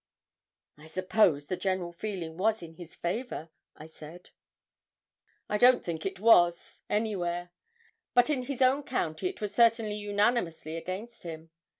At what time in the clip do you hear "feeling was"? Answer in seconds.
1.91-2.63